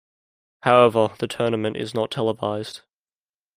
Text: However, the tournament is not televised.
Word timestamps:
However, 0.63 1.13
the 1.19 1.27
tournament 1.27 1.77
is 1.77 1.93
not 1.93 2.09
televised. 2.09 2.81